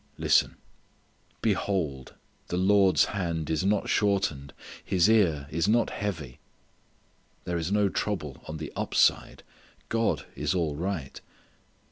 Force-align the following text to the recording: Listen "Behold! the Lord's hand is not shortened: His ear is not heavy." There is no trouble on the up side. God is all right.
Listen 0.17 0.55
"Behold! 1.43 2.15
the 2.47 2.57
Lord's 2.57 3.05
hand 3.13 3.51
is 3.51 3.63
not 3.63 3.87
shortened: 3.87 4.51
His 4.83 5.07
ear 5.07 5.45
is 5.51 5.67
not 5.67 5.91
heavy." 5.91 6.39
There 7.43 7.59
is 7.59 7.71
no 7.71 7.87
trouble 7.87 8.41
on 8.47 8.57
the 8.57 8.73
up 8.75 8.95
side. 8.95 9.43
God 9.89 10.25
is 10.35 10.55
all 10.55 10.75
right. 10.75 11.21